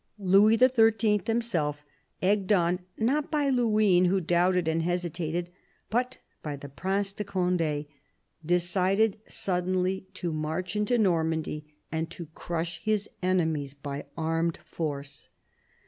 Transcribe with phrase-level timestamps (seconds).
[0.17, 1.21] Louis XIII.
[1.27, 1.85] himself,
[2.23, 5.51] egged on, not by Luynes, who doubted and hesitated,
[5.91, 7.85] but by the Prince de Conde,
[8.43, 15.29] decided suddenly to march into Normandy and to crush his enemies by armed force.